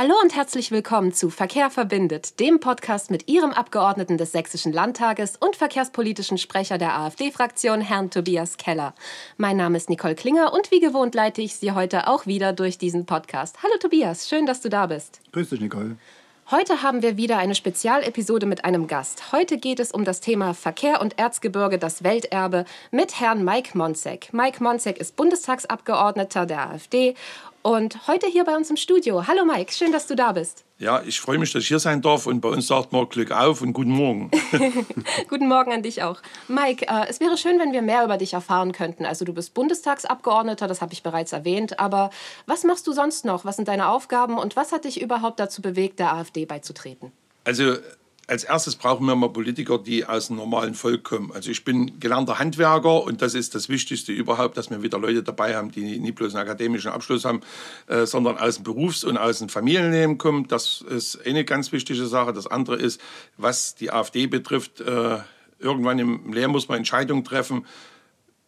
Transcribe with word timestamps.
Hallo 0.00 0.14
und 0.22 0.36
herzlich 0.36 0.70
willkommen 0.70 1.12
zu 1.12 1.28
Verkehr 1.28 1.70
verbindet, 1.70 2.38
dem 2.38 2.60
Podcast 2.60 3.10
mit 3.10 3.26
Ihrem 3.26 3.50
Abgeordneten 3.50 4.16
des 4.16 4.30
Sächsischen 4.30 4.72
Landtages 4.72 5.34
und 5.36 5.56
verkehrspolitischen 5.56 6.38
Sprecher 6.38 6.78
der 6.78 6.96
AfD-Fraktion, 6.96 7.80
Herrn 7.80 8.08
Tobias 8.08 8.58
Keller. 8.58 8.94
Mein 9.38 9.56
Name 9.56 9.76
ist 9.76 9.90
Nicole 9.90 10.14
Klinger 10.14 10.52
und 10.52 10.70
wie 10.70 10.78
gewohnt 10.78 11.16
leite 11.16 11.42
ich 11.42 11.56
Sie 11.56 11.72
heute 11.72 12.06
auch 12.06 12.26
wieder 12.26 12.52
durch 12.52 12.78
diesen 12.78 13.06
Podcast. 13.06 13.56
Hallo 13.64 13.74
Tobias, 13.80 14.28
schön, 14.28 14.46
dass 14.46 14.60
du 14.60 14.68
da 14.68 14.86
bist. 14.86 15.20
Grüß 15.32 15.50
dich, 15.50 15.60
Nicole. 15.60 15.96
Heute 16.50 16.80
haben 16.80 17.02
wir 17.02 17.18
wieder 17.18 17.36
eine 17.36 17.54
Spezialepisode 17.54 18.46
mit 18.46 18.64
einem 18.64 18.86
Gast. 18.86 19.32
Heute 19.32 19.58
geht 19.58 19.80
es 19.80 19.92
um 19.92 20.04
das 20.04 20.20
Thema 20.20 20.54
Verkehr 20.54 21.00
und 21.02 21.18
Erzgebirge, 21.18 21.76
das 21.76 22.04
Welterbe, 22.04 22.64
mit 22.90 23.20
Herrn 23.20 23.44
Mike 23.44 23.76
Monzek. 23.76 24.32
Mike 24.32 24.62
Monzek 24.62 24.96
ist 24.96 25.16
Bundestagsabgeordneter 25.16 26.46
der 26.46 26.70
AfD 26.70 27.16
und 27.68 28.08
heute 28.08 28.26
hier 28.26 28.44
bei 28.44 28.56
uns 28.56 28.70
im 28.70 28.78
Studio. 28.78 29.26
Hallo 29.26 29.44
Mike, 29.44 29.72
schön, 29.72 29.92
dass 29.92 30.06
du 30.06 30.16
da 30.16 30.32
bist. 30.32 30.64
Ja, 30.78 31.02
ich 31.02 31.20
freue 31.20 31.36
mich, 31.38 31.52
dass 31.52 31.64
ich 31.64 31.68
hier 31.68 31.78
sein 31.78 32.00
darf 32.00 32.26
und 32.26 32.40
bei 32.40 32.48
uns 32.48 32.66
sagt 32.66 32.92
man 32.92 33.06
Glück 33.10 33.30
auf 33.30 33.60
und 33.60 33.74
guten 33.74 33.90
Morgen. 33.90 34.30
guten 35.28 35.48
Morgen 35.48 35.72
an 35.72 35.82
dich 35.82 36.02
auch. 36.02 36.22
Mike, 36.46 36.86
äh, 36.88 37.06
es 37.08 37.20
wäre 37.20 37.36
schön, 37.36 37.58
wenn 37.58 37.72
wir 37.72 37.82
mehr 37.82 38.04
über 38.04 38.16
dich 38.16 38.32
erfahren 38.32 38.72
könnten. 38.72 39.04
Also 39.04 39.26
du 39.26 39.34
bist 39.34 39.52
Bundestagsabgeordneter, 39.52 40.66
das 40.66 40.80
habe 40.80 40.94
ich 40.94 41.02
bereits 41.02 41.32
erwähnt, 41.32 41.78
aber 41.78 42.08
was 42.46 42.64
machst 42.64 42.86
du 42.86 42.92
sonst 42.92 43.26
noch? 43.26 43.44
Was 43.44 43.56
sind 43.56 43.68
deine 43.68 43.88
Aufgaben 43.88 44.38
und 44.38 44.56
was 44.56 44.72
hat 44.72 44.86
dich 44.86 45.02
überhaupt 45.02 45.38
dazu 45.38 45.60
bewegt, 45.60 45.98
der 45.98 46.14
AfD 46.14 46.46
beizutreten? 46.46 47.12
Also 47.44 47.74
als 48.28 48.44
erstes 48.44 48.76
brauchen 48.76 49.06
wir 49.06 49.16
mal 49.16 49.30
Politiker, 49.30 49.78
die 49.78 50.04
aus 50.04 50.26
dem 50.26 50.36
normalen 50.36 50.74
Volk 50.74 51.02
kommen. 51.02 51.32
Also 51.32 51.50
ich 51.50 51.64
bin 51.64 51.98
gelernter 51.98 52.38
Handwerker 52.38 53.02
und 53.02 53.22
das 53.22 53.34
ist 53.34 53.54
das 53.54 53.70
Wichtigste 53.70 54.12
überhaupt, 54.12 54.58
dass 54.58 54.68
wir 54.68 54.82
wieder 54.82 54.98
Leute 54.98 55.22
dabei 55.22 55.56
haben, 55.56 55.70
die 55.72 55.98
nicht 55.98 56.14
bloß 56.14 56.34
einen 56.34 56.46
akademischen 56.46 56.90
Abschluss 56.90 57.24
haben, 57.24 57.40
äh, 57.86 58.04
sondern 58.04 58.36
aus 58.36 58.56
dem 58.56 58.64
Berufs- 58.64 59.02
und 59.02 59.16
aus 59.16 59.38
dem 59.38 59.48
Familienleben 59.48 60.18
kommen. 60.18 60.46
Das 60.46 60.82
ist 60.82 61.26
eine 61.26 61.44
ganz 61.44 61.72
wichtige 61.72 62.06
Sache. 62.06 62.34
Das 62.34 62.46
andere 62.46 62.76
ist, 62.76 63.00
was 63.38 63.74
die 63.74 63.90
AfD 63.90 64.26
betrifft, 64.26 64.82
äh, 64.82 65.18
irgendwann 65.58 65.98
im 65.98 66.30
Leben 66.32 66.52
muss 66.52 66.68
man 66.68 66.78
Entscheidungen 66.78 67.24
treffen 67.24 67.64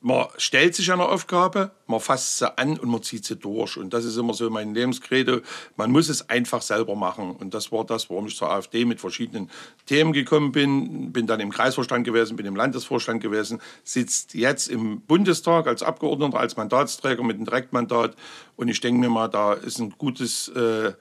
man 0.02 0.28
stellt 0.38 0.74
sich 0.74 0.90
einer 0.90 1.10
Aufgabe, 1.10 1.72
man 1.86 2.00
fasst 2.00 2.38
sie 2.38 2.58
an 2.58 2.78
und 2.78 2.88
man 2.88 3.02
zieht 3.02 3.26
sie 3.26 3.36
durch. 3.36 3.76
Und 3.76 3.92
das 3.92 4.06
ist 4.06 4.16
immer 4.16 4.32
so 4.32 4.48
mein 4.48 4.74
Lebenscredo. 4.74 5.40
Man 5.76 5.92
muss 5.92 6.08
es 6.08 6.28
einfach 6.30 6.62
selber 6.62 6.94
machen. 6.94 7.32
Und 7.32 7.52
das 7.52 7.70
war 7.70 7.84
das, 7.84 8.08
warum 8.08 8.26
ich 8.26 8.36
zur 8.36 8.50
AfD 8.50 8.86
mit 8.86 8.98
verschiedenen 8.98 9.50
Themen 9.84 10.14
gekommen 10.14 10.52
bin. 10.52 11.12
Bin 11.12 11.26
dann 11.26 11.40
im 11.40 11.50
Kreisvorstand 11.50 12.04
gewesen, 12.04 12.36
bin 12.36 12.46
im 12.46 12.56
Landesvorstand 12.56 13.22
gewesen, 13.22 13.60
sitzt 13.84 14.32
jetzt 14.34 14.68
im 14.68 15.02
Bundestag 15.02 15.66
als 15.66 15.82
Abgeordneter, 15.82 16.40
als 16.40 16.56
Mandatsträger 16.56 17.22
mit 17.22 17.36
einem 17.36 17.44
Direktmandat. 17.44 18.16
Und 18.56 18.68
ich 18.68 18.80
denke 18.80 19.00
mir 19.00 19.10
mal, 19.10 19.28
da 19.28 19.52
ist 19.52 19.78
ein 19.78 19.90
gutes... 19.98 20.48
Äh, 20.48 20.92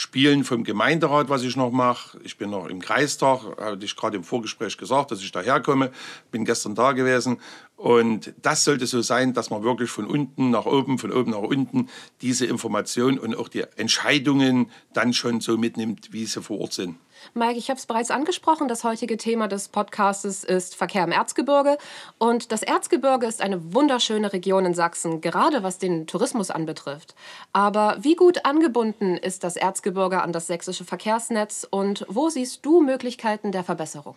Spielen 0.00 0.44
vom 0.44 0.62
Gemeinderat, 0.62 1.28
was 1.28 1.42
ich 1.42 1.56
noch 1.56 1.72
mache. 1.72 2.20
Ich 2.22 2.38
bin 2.38 2.50
noch 2.50 2.66
im 2.66 2.80
Kreistag, 2.80 3.40
hatte 3.58 3.84
ich 3.84 3.96
gerade 3.96 4.16
im 4.16 4.22
Vorgespräch 4.22 4.78
gesagt, 4.78 5.10
dass 5.10 5.20
ich 5.20 5.32
daherkomme. 5.32 5.90
Bin 6.30 6.44
gestern 6.44 6.76
da 6.76 6.92
gewesen. 6.92 7.40
Und 7.74 8.32
das 8.40 8.62
sollte 8.62 8.86
so 8.86 9.02
sein, 9.02 9.34
dass 9.34 9.50
man 9.50 9.64
wirklich 9.64 9.90
von 9.90 10.06
unten 10.06 10.50
nach 10.50 10.66
oben, 10.66 10.98
von 10.98 11.10
oben 11.10 11.32
nach 11.32 11.38
unten 11.38 11.88
diese 12.20 12.46
Informationen 12.46 13.18
und 13.18 13.36
auch 13.36 13.48
die 13.48 13.64
Entscheidungen 13.74 14.70
dann 14.92 15.12
schon 15.12 15.40
so 15.40 15.58
mitnimmt, 15.58 16.12
wie 16.12 16.26
sie 16.26 16.42
vor 16.42 16.60
Ort 16.60 16.74
sind. 16.74 16.94
Mike, 17.34 17.58
ich 17.58 17.70
habe 17.70 17.78
es 17.78 17.86
bereits 17.86 18.10
angesprochen. 18.10 18.68
Das 18.68 18.84
heutige 18.84 19.16
Thema 19.16 19.48
des 19.48 19.68
Podcasts 19.68 20.44
ist 20.44 20.74
Verkehr 20.74 21.04
im 21.04 21.12
Erzgebirge. 21.12 21.78
Und 22.18 22.52
das 22.52 22.62
Erzgebirge 22.62 23.26
ist 23.26 23.42
eine 23.42 23.74
wunderschöne 23.74 24.32
Region 24.32 24.66
in 24.66 24.74
Sachsen, 24.74 25.20
gerade 25.20 25.62
was 25.62 25.78
den 25.78 26.06
Tourismus 26.06 26.50
anbetrifft. 26.50 27.14
Aber 27.52 27.96
wie 28.00 28.14
gut 28.14 28.44
angebunden 28.44 29.16
ist 29.16 29.44
das 29.44 29.56
Erzgebirge 29.56 30.22
an 30.22 30.32
das 30.32 30.46
sächsische 30.46 30.84
Verkehrsnetz 30.84 31.66
und 31.68 32.04
wo 32.08 32.28
siehst 32.28 32.64
du 32.64 32.80
Möglichkeiten 32.80 33.52
der 33.52 33.64
Verbesserung? 33.64 34.16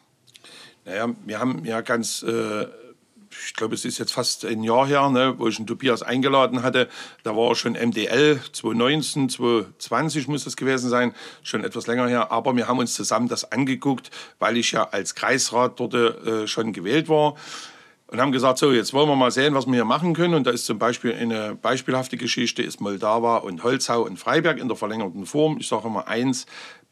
Naja, 0.86 1.10
wir 1.26 1.40
haben 1.40 1.64
ja 1.66 1.82
ganz 1.82 2.24
äh, 2.24 2.68
ich 3.46 3.54
glaube, 3.54 3.76
es 3.76 3.86
ist 3.86 3.98
jetzt 3.98 4.14
fast 4.14 4.46
ein 4.46 4.64
Jahr 4.64 4.88
her, 4.88 5.10
ne, 5.10 5.36
wo 5.38 5.48
ich 5.48 5.58
einen 5.58 5.68
Tobias 5.68 6.04
eingeladen 6.04 6.64
hatte. 6.64 6.90
Da 7.24 7.36
war 7.36 7.50
er 7.50 7.56
schon 7.56 7.74
MDL 7.74 8.40
2019, 8.52 9.30
2020 9.30 10.28
muss 10.28 10.44
das 10.44 10.56
gewesen 10.56 10.90
sein, 10.90 11.14
schon 11.44 11.64
etwas 11.64 11.88
länger 11.88 12.08
her. 12.08 12.32
Aber 12.32 12.56
wir 12.56 12.68
haben 12.68 12.80
uns 12.80 12.94
zusammen 12.94 13.28
das 13.28 13.52
angeguckt, 13.52 14.12
weil 14.40 14.58
ich 14.58 14.72
ja 14.72 14.90
als 14.90 15.16
Kreisrat 15.16 15.80
dort 15.80 15.94
äh, 15.94 16.48
schon 16.48 16.74
gewählt 16.74 17.10
war. 17.10 17.36
Und 18.08 18.20
haben 18.20 18.34
gesagt, 18.34 18.58
so, 18.58 18.74
jetzt 18.74 18.94
wollen 18.94 19.08
wir 19.08 19.16
mal 19.16 19.32
sehen, 19.32 19.54
was 19.54 19.68
wir 19.68 19.74
hier 19.74 19.86
machen 19.86 20.14
können. 20.14 20.34
Und 20.34 20.46
da 20.46 20.52
ist 20.52 20.66
zum 20.66 20.78
Beispiel 20.78 21.14
eine 21.14 21.56
beispielhafte 21.56 22.18
Geschichte, 22.18 22.62
ist 22.62 22.82
Moldau 22.82 23.42
und 23.42 23.64
Holzhau 23.64 24.02
und 24.02 24.18
Freiberg 24.18 24.60
in 24.60 24.68
der 24.68 24.76
verlängerten 24.76 25.26
Form. 25.26 25.56
Ich 25.62 25.70
sage 25.70 25.88
immer 25.88 26.10
eins, 26.10 26.46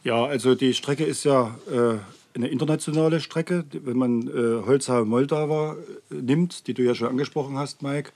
Ja, 0.04 0.24
also 0.26 0.54
die 0.54 0.76
Strecke 0.76 1.04
ist 1.04 1.24
ja 1.24 1.56
äh, 1.72 1.98
eine 2.36 2.48
internationale 2.48 3.20
Strecke. 3.20 3.66
Wenn 3.72 3.98
man 3.98 4.28
äh, 4.28 4.66
Holzhau-Moldau 4.66 5.74
äh, 5.74 5.76
nimmt, 6.10 6.68
die 6.68 6.74
du 6.74 6.84
ja 6.84 6.94
schon 6.94 7.08
angesprochen 7.08 7.58
hast, 7.58 7.82
Mike, 7.82 8.12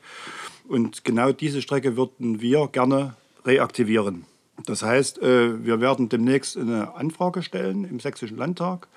und 0.68 1.04
genau 1.04 1.32
diese 1.32 1.62
Strecke 1.62 1.98
würden 1.98 2.42
wir 2.42 2.68
gerne 2.68 3.16
reaktivieren. 3.46 4.26
Das 4.66 4.84
heißt, 4.84 5.22
äh, 5.22 5.66
wir 5.66 5.82
werden 5.82 6.10
demnächst 6.10 6.58
eine 6.58 6.96
Anfrage 6.96 7.42
stellen 7.42 7.86
im 7.86 8.00
Sächsischen 8.00 8.38
Landtag, 8.38 8.88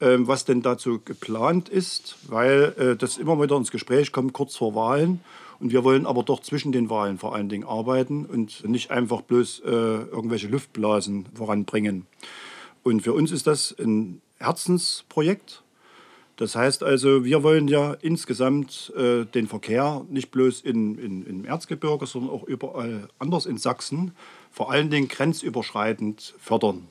ähm, 0.00 0.26
was 0.26 0.44
denn 0.44 0.62
dazu 0.62 1.00
geplant 1.04 1.68
ist, 1.68 2.16
weil 2.26 2.74
äh, 2.78 2.96
das 2.96 3.18
immer 3.18 3.40
wieder 3.40 3.56
ins 3.56 3.70
Gespräch 3.70 4.12
kommt, 4.12 4.32
kurz 4.32 4.56
vor 4.56 4.74
Wahlen. 4.74 5.20
Und 5.60 5.70
wir 5.70 5.84
wollen 5.84 6.04
aber 6.04 6.24
doch 6.24 6.40
zwischen 6.40 6.72
den 6.72 6.90
Wahlen 6.90 7.18
vor 7.18 7.34
allen 7.34 7.48
Dingen 7.48 7.64
arbeiten 7.64 8.26
und 8.26 8.66
nicht 8.68 8.90
einfach 8.90 9.20
bloß 9.22 9.60
äh, 9.60 9.70
irgendwelche 9.70 10.48
Luftblasen 10.48 11.26
voranbringen. 11.34 12.06
Und 12.82 13.02
für 13.02 13.12
uns 13.12 13.30
ist 13.30 13.46
das 13.46 13.74
ein 13.78 14.20
Herzensprojekt. 14.44 15.62
Das 16.36 16.56
heißt 16.56 16.82
also, 16.82 17.24
wir 17.24 17.42
wollen 17.42 17.68
ja 17.68 17.94
insgesamt 17.94 18.92
äh, 18.96 19.24
den 19.24 19.46
Verkehr 19.46 20.04
nicht 20.10 20.30
bloß 20.32 20.62
in, 20.62 20.98
in, 20.98 21.26
im 21.26 21.44
Erzgebirge, 21.44 22.06
sondern 22.06 22.30
auch 22.30 22.42
überall 22.44 23.08
anders 23.18 23.46
in 23.46 23.56
Sachsen, 23.56 24.12
vor 24.50 24.70
allen 24.72 24.90
Dingen 24.90 25.08
grenzüberschreitend 25.08 26.34
fördern. 26.38 26.88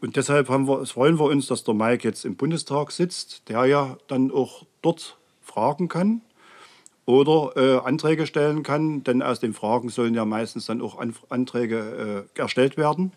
Und 0.00 0.16
deshalb 0.16 0.48
wir, 0.48 0.86
freuen 0.86 1.18
wir 1.18 1.24
uns, 1.24 1.46
dass 1.46 1.64
der 1.64 1.74
Mike 1.74 2.06
jetzt 2.06 2.24
im 2.24 2.36
Bundestag 2.36 2.92
sitzt, 2.92 3.48
der 3.48 3.64
ja 3.64 3.96
dann 4.06 4.30
auch 4.30 4.64
dort 4.82 5.16
fragen 5.40 5.88
kann 5.88 6.20
oder 7.04 7.56
äh, 7.56 7.78
Anträge 7.86 8.26
stellen 8.26 8.62
kann, 8.62 9.02
denn 9.02 9.22
aus 9.22 9.40
den 9.40 9.54
Fragen 9.54 9.88
sollen 9.88 10.14
ja 10.14 10.26
meistens 10.26 10.66
dann 10.66 10.82
auch 10.82 10.98
Anträge 11.30 12.26
äh, 12.36 12.38
erstellt 12.38 12.76
werden. 12.76 13.12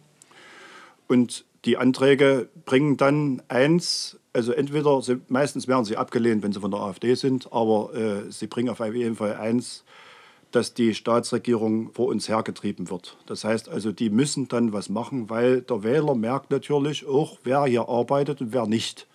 Und 1.08 1.46
die 1.66 1.78
Anträge 1.78 2.50
bringen 2.66 2.98
dann 2.98 3.42
eins, 3.48 4.18
also 4.34 4.52
entweder, 4.52 5.02
sie, 5.02 5.22
meistens 5.28 5.68
werden 5.68 5.86
sie 5.86 5.98
abgelehnt, 5.98 6.44
wenn 6.44 6.54
sie 6.54 6.60
von 6.60 6.72
der 6.72 6.80
AfD 6.80 7.16
sind, 7.16 7.52
aber 7.52 7.94
äh, 7.94 8.32
sie 8.32 8.48
bringen 8.48 8.70
auf 8.70 8.80
jeden 8.80 9.16
Fall 9.16 9.36
eins, 9.36 9.84
dass 10.52 10.74
die 10.74 10.94
Staatsregierung 10.94 11.92
vor 11.94 12.08
uns 12.08 12.28
hergetrieben 12.28 12.90
wird. 12.90 13.18
Das 13.26 13.44
heißt 13.44 13.70
also, 13.70 13.92
die 13.92 14.10
müssen 14.10 14.48
dann 14.48 14.74
was 14.74 14.90
machen, 14.90 15.30
weil 15.30 15.62
der 15.62 15.84
Wähler 15.84 16.16
merkt 16.16 16.52
natürlich 16.52 17.06
auch, 17.06 17.38
wer 17.44 17.66
hier 17.66 17.88
arbeitet 17.88 18.42
und 18.42 18.54
wer 18.54 18.66
nicht. 18.66 19.08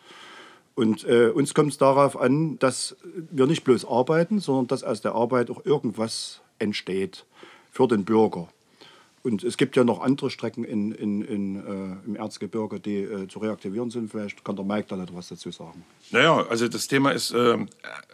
Und 0.74 1.04
äh, 1.04 1.28
uns 1.28 1.54
kommt 1.54 1.72
es 1.72 1.78
darauf 1.78 2.18
an, 2.18 2.58
dass 2.58 2.96
wir 3.30 3.46
nicht 3.46 3.64
bloß 3.64 3.86
arbeiten, 3.86 4.40
sondern 4.40 4.66
dass 4.66 4.84
aus 4.84 5.00
der 5.00 5.14
Arbeit 5.14 5.50
auch 5.50 5.64
irgendwas 5.64 6.42
entsteht 6.58 7.24
für 7.70 7.88
den 7.88 8.04
Bürger. 8.04 8.48
Und 9.26 9.42
es 9.42 9.56
gibt 9.56 9.74
ja 9.74 9.82
noch 9.82 10.02
andere 10.02 10.30
Strecken 10.30 10.62
in, 10.62 10.92
in, 10.92 11.20
in, 11.20 11.56
äh, 11.56 12.06
im 12.06 12.14
Erzgebirge, 12.14 12.78
die 12.78 12.98
äh, 12.98 13.26
zu 13.26 13.40
reaktivieren 13.40 13.90
sind. 13.90 14.08
Vielleicht 14.08 14.44
kann 14.44 14.54
der 14.54 14.64
Mike 14.64 14.86
da 14.88 15.02
etwas 15.02 15.26
dazu 15.26 15.50
sagen. 15.50 15.84
Naja, 16.12 16.46
also 16.48 16.68
das 16.68 16.86
Thema 16.86 17.10
ist, 17.10 17.32
äh, 17.32 17.58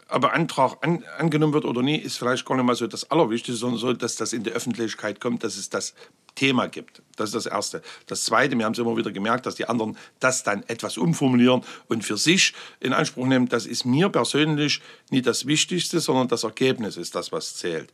aber 0.09 0.33
Antrag 0.33 0.79
an, 0.81 1.05
angenommen 1.19 1.53
wird 1.53 1.67
oder 1.67 1.83
nie, 1.83 1.99
ist 1.99 2.17
vielleicht 2.17 2.47
gar 2.47 2.57
nicht 2.57 2.65
mal 2.65 2.75
so 2.77 2.87
das 2.87 3.11
Allerwichtigste, 3.11 3.61
sondern 3.61 3.79
so, 3.79 3.93
dass 3.93 4.17
das 4.17 4.33
in 4.33 4.43
die 4.43 4.53
Öffentlichkeit 4.53 5.21
kommt, 5.21 5.45
dass 5.45 5.59
es 5.59 5.69
das 5.69 5.93
Thema 6.35 6.69
gibt. 6.69 7.03
Das 7.17 7.29
ist 7.29 7.35
das 7.35 7.47
Erste. 7.47 7.83
Das 8.07 8.25
Zweite, 8.25 8.57
wir 8.57 8.65
haben 8.65 8.73
es 8.73 8.79
immer 8.79 8.97
wieder 8.97 9.11
gemerkt, 9.11 9.45
dass 9.47 9.55
die 9.55 9.69
anderen 9.69 9.97
das 10.19 10.43
dann 10.45 10.63
etwas 10.67 10.97
umformulieren 10.97 11.63
und 11.89 12.05
für 12.05 12.17
sich 12.17 12.55
in 12.81 12.93
Anspruch 12.93 13.27
nehmen. 13.27 13.49
Das 13.49 13.67
ist 13.67 13.85
mir 13.85 14.09
persönlich 14.09 14.81
nicht 15.11 15.27
das 15.27 15.47
Wichtigste, 15.47 16.01
sondern 16.01 16.29
das 16.29 16.45
Ergebnis 16.45 16.97
ist 16.97 17.15
das, 17.15 17.31
was 17.31 17.57
zählt. 17.57 17.93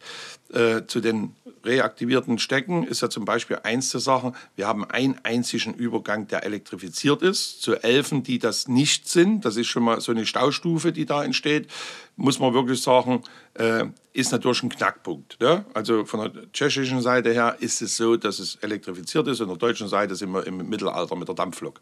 Äh, 0.52 0.86
zu 0.86 1.00
den 1.00 1.34
reaktivierten 1.64 2.38
Stecken 2.38 2.84
ist 2.84 3.02
ja 3.02 3.10
zum 3.10 3.24
Beispiel 3.24 3.58
eins 3.64 3.88
zu 3.90 3.98
sagen, 3.98 4.34
wir 4.54 4.68
haben 4.68 4.84
einen 4.84 5.18
einzigen 5.24 5.74
Übergang, 5.74 6.28
der 6.28 6.44
elektrifiziert 6.44 7.22
ist, 7.22 7.60
zu 7.60 7.74
Elfen, 7.74 8.22
die 8.22 8.38
das 8.38 8.68
nicht 8.68 9.08
sind. 9.08 9.44
Das 9.44 9.56
ist 9.56 9.66
schon 9.66 9.82
mal 9.82 10.00
so 10.00 10.12
eine 10.12 10.26
Staustufe, 10.26 10.92
die 10.92 11.06
da 11.06 11.24
entsteht 11.24 11.68
muss 12.18 12.40
man 12.40 12.52
wirklich 12.52 12.82
sagen, 12.82 13.22
äh, 13.54 13.84
ist 14.12 14.32
natürlich 14.32 14.62
ein 14.64 14.68
Knackpunkt. 14.68 15.40
Ne? 15.40 15.64
Also 15.72 16.04
von 16.04 16.20
der 16.20 16.52
tschechischen 16.52 17.00
Seite 17.00 17.32
her 17.32 17.56
ist 17.60 17.80
es 17.80 17.96
so, 17.96 18.16
dass 18.16 18.40
es 18.40 18.56
elektrifiziert 18.56 19.28
ist, 19.28 19.40
und 19.40 19.48
der 19.48 19.56
deutschen 19.56 19.88
Seite 19.88 20.16
sind 20.16 20.32
wir 20.32 20.46
im 20.46 20.68
Mittelalter 20.68 21.14
mit 21.14 21.28
der 21.28 21.36
Dampflok. 21.36 21.80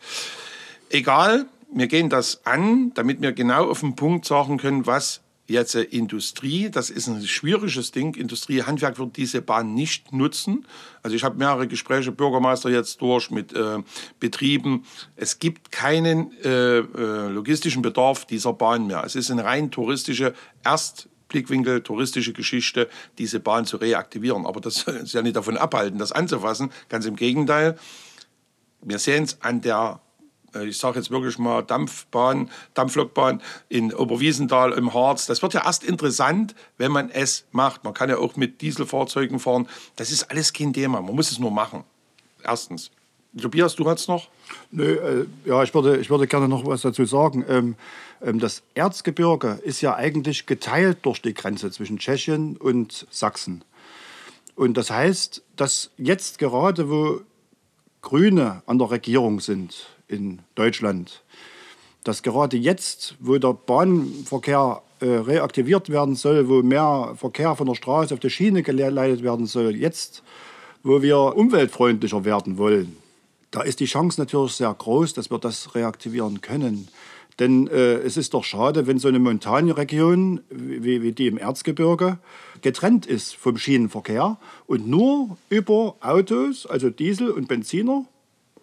Egal, 0.90 1.46
wir 1.72 1.86
gehen 1.86 2.10
das 2.10 2.44
an, 2.44 2.92
damit 2.94 3.22
wir 3.22 3.32
genau 3.32 3.70
auf 3.70 3.80
den 3.80 3.96
Punkt 3.96 4.26
sagen 4.26 4.58
können, 4.58 4.86
was 4.86 5.22
jetzt 5.48 5.74
Industrie, 5.74 6.70
das 6.70 6.90
ist 6.90 7.06
ein 7.06 7.26
schwieriges 7.26 7.92
Ding. 7.92 8.14
Industrie, 8.14 8.62
Handwerk 8.62 8.98
wird 8.98 9.16
diese 9.16 9.42
Bahn 9.42 9.74
nicht 9.74 10.12
nutzen. 10.12 10.66
Also 11.02 11.16
ich 11.16 11.24
habe 11.24 11.36
mehrere 11.36 11.68
Gespräche, 11.68 12.12
Bürgermeister 12.12 12.68
jetzt 12.68 13.00
durch 13.00 13.30
mit 13.30 13.52
äh, 13.52 13.78
Betrieben. 14.18 14.84
Es 15.14 15.38
gibt 15.38 15.72
keinen 15.72 16.32
äh, 16.42 16.78
äh, 16.78 17.28
logistischen 17.28 17.82
Bedarf 17.82 18.24
dieser 18.24 18.52
Bahn 18.52 18.86
mehr. 18.86 19.02
Es 19.04 19.14
ist 19.14 19.30
eine 19.30 19.44
rein 19.44 19.70
touristische 19.70 20.34
Erstblickwinkel, 20.64 21.82
touristische 21.82 22.32
Geschichte, 22.32 22.88
diese 23.18 23.40
Bahn 23.40 23.66
zu 23.66 23.76
reaktivieren. 23.76 24.46
Aber 24.46 24.60
das 24.60 24.84
uns 24.88 25.12
ja 25.12 25.22
nicht 25.22 25.36
davon 25.36 25.56
abhalten, 25.56 25.98
das 25.98 26.12
anzufassen. 26.12 26.70
Ganz 26.88 27.06
im 27.06 27.16
Gegenteil. 27.16 27.78
Wir 28.82 28.98
sehen 28.98 29.24
es 29.24 29.40
an 29.42 29.60
der 29.60 30.00
äh, 30.00 30.05
ich 30.54 30.78
sage 30.78 30.98
jetzt 30.98 31.10
wirklich 31.10 31.38
mal 31.38 31.62
Dampfbahn, 31.62 32.50
Dampflokbahn 32.74 33.42
in 33.68 33.92
Oberwiesenthal 33.92 34.72
im 34.72 34.94
Harz. 34.94 35.26
Das 35.26 35.42
wird 35.42 35.54
ja 35.54 35.64
erst 35.64 35.84
interessant, 35.84 36.54
wenn 36.78 36.92
man 36.92 37.10
es 37.10 37.44
macht. 37.52 37.84
Man 37.84 37.94
kann 37.94 38.08
ja 38.08 38.18
auch 38.18 38.36
mit 38.36 38.60
Dieselfahrzeugen 38.60 39.38
fahren. 39.38 39.68
Das 39.96 40.10
ist 40.10 40.30
alles 40.30 40.52
kein 40.52 40.72
Thema. 40.72 41.00
Man 41.00 41.14
muss 41.14 41.30
es 41.30 41.38
nur 41.38 41.50
machen. 41.50 41.84
Erstens. 42.42 42.90
Tobias, 43.40 43.74
du 43.74 43.86
hast 43.88 44.08
noch? 44.08 44.28
Nö, 44.70 44.94
äh, 44.94 45.26
ja, 45.48 45.62
ich 45.62 45.74
würde, 45.74 45.98
ich 45.98 46.08
würde 46.08 46.26
gerne 46.26 46.48
noch 46.48 46.64
was 46.64 46.82
dazu 46.82 47.04
sagen. 47.04 47.44
Ähm, 47.48 47.76
ähm, 48.22 48.38
das 48.38 48.62
Erzgebirge 48.74 49.60
ist 49.62 49.82
ja 49.82 49.94
eigentlich 49.94 50.46
geteilt 50.46 50.98
durch 51.02 51.20
die 51.20 51.34
Grenze 51.34 51.70
zwischen 51.70 51.98
Tschechien 51.98 52.56
und 52.56 53.06
Sachsen. 53.10 53.62
Und 54.54 54.78
das 54.78 54.90
heißt, 54.90 55.42
dass 55.56 55.90
jetzt 55.98 56.38
gerade, 56.38 56.88
wo 56.88 57.20
Grüne 58.00 58.62
an 58.66 58.78
der 58.78 58.90
Regierung 58.90 59.40
sind, 59.40 59.86
in 60.08 60.40
Deutschland. 60.54 61.22
Dass 62.04 62.22
gerade 62.22 62.56
jetzt, 62.56 63.16
wo 63.18 63.38
der 63.38 63.52
Bahnverkehr 63.52 64.82
äh, 65.00 65.06
reaktiviert 65.06 65.90
werden 65.90 66.14
soll, 66.14 66.48
wo 66.48 66.62
mehr 66.62 67.14
Verkehr 67.16 67.54
von 67.56 67.66
der 67.66 67.74
Straße 67.74 68.14
auf 68.14 68.20
die 68.20 68.30
Schiene 68.30 68.62
geleitet 68.62 69.22
werden 69.22 69.46
soll, 69.46 69.74
jetzt, 69.74 70.22
wo 70.82 71.02
wir 71.02 71.36
umweltfreundlicher 71.36 72.24
werden 72.24 72.58
wollen, 72.58 72.96
da 73.50 73.62
ist 73.62 73.80
die 73.80 73.86
Chance 73.86 74.20
natürlich 74.20 74.52
sehr 74.52 74.72
groß, 74.72 75.14
dass 75.14 75.30
wir 75.30 75.38
das 75.38 75.74
reaktivieren 75.74 76.40
können. 76.40 76.88
Denn 77.38 77.68
äh, 77.68 77.96
es 77.96 78.16
ist 78.16 78.34
doch 78.34 78.44
schade, 78.44 78.86
wenn 78.86 78.98
so 78.98 79.08
eine 79.08 79.18
Montagnregion 79.18 80.40
wie, 80.48 81.02
wie 81.02 81.12
die 81.12 81.26
im 81.26 81.38
Erzgebirge 81.38 82.18
getrennt 82.62 83.06
ist 83.06 83.36
vom 83.36 83.58
Schienenverkehr 83.58 84.38
und 84.66 84.88
nur 84.88 85.36
über 85.50 85.96
Autos, 86.00 86.66
also 86.66 86.88
Diesel 86.88 87.30
und 87.30 87.48
Benziner, 87.48 88.06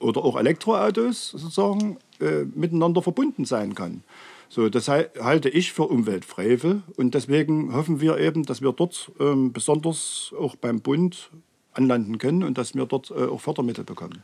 oder 0.03 0.23
auch 0.23 0.37
Elektroautos 0.37 1.29
sozusagen 1.29 1.97
äh, 2.19 2.43
miteinander 2.53 3.01
verbunden 3.01 3.45
sein 3.45 3.75
kann. 3.75 4.03
So, 4.49 4.69
das 4.69 4.87
halte 4.87 5.49
ich 5.49 5.73
für 5.73 5.83
Umweltfrevel 5.83 6.83
und 6.95 7.15
deswegen 7.15 7.73
hoffen 7.73 8.01
wir 8.01 8.19
eben, 8.19 8.43
dass 8.45 8.61
wir 8.61 8.71
dort 8.71 9.11
ähm, 9.19 9.51
besonders 9.51 10.31
auch 10.39 10.55
beim 10.55 10.79
Bund 10.79 11.31
anlanden 11.73 12.19
können 12.19 12.43
und 12.43 12.57
dass 12.59 12.75
wir 12.75 12.85
dort 12.85 13.09
äh, 13.09 13.15
auch 13.15 13.41
Fördermittel 13.41 13.83
bekommen. 13.83 14.23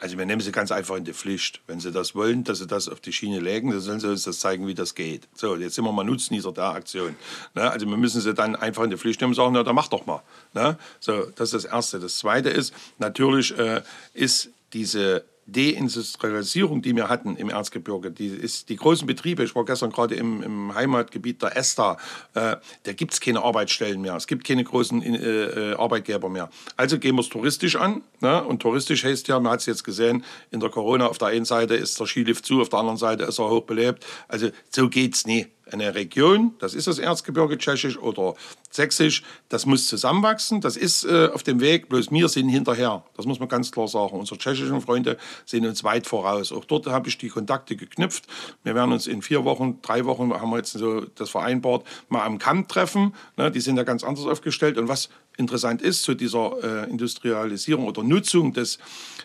Also 0.00 0.16
wir 0.16 0.24
nehmen 0.24 0.40
sie 0.40 0.50
ganz 0.50 0.72
einfach 0.72 0.96
in 0.96 1.04
die 1.04 1.12
Pflicht. 1.12 1.60
Wenn 1.66 1.78
sie 1.78 1.92
das 1.92 2.14
wollen, 2.14 2.42
dass 2.44 2.58
sie 2.58 2.66
das 2.66 2.88
auf 2.88 3.00
die 3.00 3.12
Schiene 3.12 3.38
legen, 3.38 3.70
dann 3.70 3.80
sollen 3.80 4.00
sie 4.00 4.08
uns 4.08 4.24
das 4.24 4.40
zeigen, 4.40 4.66
wie 4.66 4.74
das 4.74 4.94
geht. 4.94 5.28
So, 5.34 5.56
jetzt 5.56 5.74
sind 5.74 5.84
wir 5.84 5.92
mal 5.92 6.04
Nutznießer 6.04 6.52
der 6.52 6.64
Aktion. 6.64 7.14
Ne? 7.54 7.70
Also 7.70 7.86
wir 7.86 7.98
müssen 7.98 8.22
sie 8.22 8.32
dann 8.32 8.56
einfach 8.56 8.84
in 8.84 8.90
die 8.90 8.96
Pflicht 8.96 9.20
nehmen 9.20 9.32
und 9.32 9.36
sagen, 9.36 9.52
na, 9.52 9.62
dann 9.62 9.74
mach 9.74 9.88
doch 9.88 10.06
mal. 10.06 10.22
Ne? 10.54 10.78
So, 11.00 11.26
das 11.36 11.52
ist 11.52 11.64
das 11.64 11.72
Erste. 11.72 12.00
Das 12.00 12.16
Zweite 12.16 12.48
ist, 12.48 12.72
natürlich 12.98 13.56
äh, 13.58 13.82
ist 14.14 14.50
diese 14.72 15.24
Deindustrialisierung, 15.52 16.82
die 16.82 16.94
wir 16.94 17.08
hatten 17.08 17.36
im 17.36 17.50
Erzgebirge, 17.50 18.10
die, 18.10 18.28
ist, 18.28 18.68
die 18.68 18.76
großen 18.76 19.06
Betriebe, 19.06 19.42
ich 19.42 19.54
war 19.54 19.64
gestern 19.64 19.90
gerade 19.90 20.14
im, 20.14 20.42
im 20.42 20.74
Heimatgebiet 20.74 21.42
der 21.42 21.56
ESTA, 21.56 21.96
äh, 22.34 22.56
da 22.84 22.92
gibt 22.92 23.12
es 23.12 23.20
keine 23.20 23.42
Arbeitsstellen 23.42 24.00
mehr, 24.00 24.16
es 24.16 24.26
gibt 24.26 24.46
keine 24.46 24.64
großen 24.64 25.02
äh, 25.02 25.72
äh, 25.72 25.74
Arbeitgeber 25.74 26.28
mehr. 26.28 26.50
Also 26.76 26.98
gehen 26.98 27.16
wir 27.16 27.22
es 27.22 27.28
touristisch 27.28 27.76
an. 27.76 28.02
Ne? 28.20 28.42
Und 28.44 28.60
touristisch 28.60 29.04
heißt 29.04 29.28
ja, 29.28 29.40
man 29.40 29.52
hat 29.52 29.60
es 29.60 29.66
jetzt 29.66 29.84
gesehen, 29.84 30.24
in 30.50 30.60
der 30.60 30.70
Corona 30.70 31.06
auf 31.06 31.18
der 31.18 31.28
einen 31.28 31.44
Seite 31.44 31.74
ist 31.74 31.98
der 31.98 32.06
Skilift 32.06 32.44
zu, 32.44 32.60
auf 32.60 32.68
der 32.68 32.78
anderen 32.78 32.98
Seite 32.98 33.24
ist 33.24 33.38
er 33.38 33.50
hochbelebt. 33.50 34.06
Also 34.28 34.50
so 34.70 34.88
geht 34.88 35.14
es 35.14 35.26
nie 35.26 35.46
eine 35.72 35.94
Region, 35.94 36.54
das 36.58 36.74
ist 36.74 36.86
das 36.86 36.98
Erzgebirge 36.98 37.58
Tschechisch 37.58 37.98
oder 37.98 38.34
Sächsisch, 38.72 39.24
das 39.48 39.66
muss 39.66 39.88
zusammenwachsen, 39.88 40.60
das 40.60 40.76
ist 40.76 41.04
äh, 41.04 41.28
auf 41.34 41.42
dem 41.42 41.60
Weg, 41.60 41.88
bloß 41.88 42.12
wir 42.12 42.28
sind 42.28 42.48
hinterher. 42.48 43.02
Das 43.16 43.26
muss 43.26 43.40
man 43.40 43.48
ganz 43.48 43.72
klar 43.72 43.88
sagen. 43.88 44.16
Unsere 44.16 44.38
tschechischen 44.38 44.80
Freunde 44.80 45.16
sind 45.44 45.66
uns 45.66 45.82
weit 45.82 46.06
voraus. 46.06 46.52
Auch 46.52 46.64
dort 46.64 46.86
habe 46.86 47.08
ich 47.08 47.18
die 47.18 47.28
Kontakte 47.28 47.74
geknüpft. 47.74 48.28
Wir 48.62 48.76
werden 48.76 48.92
uns 48.92 49.08
in 49.08 49.22
vier 49.22 49.44
Wochen, 49.44 49.80
drei 49.82 50.04
Wochen, 50.04 50.32
haben 50.32 50.50
wir 50.50 50.58
jetzt 50.58 50.72
so 50.72 51.00
das 51.00 51.30
vereinbart, 51.30 51.84
mal 52.08 52.24
am 52.24 52.38
Kamp 52.38 52.68
treffen. 52.68 53.12
Ne, 53.36 53.50
die 53.50 53.60
sind 53.60 53.76
ja 53.76 53.82
ganz 53.82 54.04
anders 54.04 54.26
aufgestellt. 54.26 54.78
Und 54.78 54.86
was 54.86 55.08
interessant 55.36 55.82
ist 55.82 56.04
zu 56.04 56.14
dieser 56.14 56.84
äh, 56.84 56.90
Industrialisierung 56.90 57.86
oder 57.86 58.04
Nutzung 58.04 58.52
des 58.52 58.78